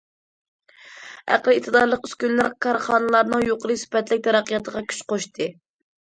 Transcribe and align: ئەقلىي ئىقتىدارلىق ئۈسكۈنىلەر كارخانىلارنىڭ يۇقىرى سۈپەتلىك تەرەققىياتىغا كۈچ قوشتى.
ئەقلىي 1.33 1.57
ئىقتىدارلىق 1.59 2.07
ئۈسكۈنىلەر 2.07 2.47
كارخانىلارنىڭ 2.65 3.43
يۇقىرى 3.49 3.75
سۈپەتلىك 3.81 4.23
تەرەققىياتىغا 4.29 4.83
كۈچ 4.95 5.03
قوشتى. 5.13 5.51